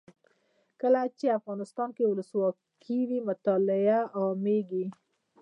کله 0.81 1.01
چې 1.19 1.35
افغانستان 1.39 1.89
کې 1.95 2.03
ولسواکي 2.11 2.99
وي 3.09 3.19
مطالعه 3.29 3.99
عامیږي. 4.17 4.85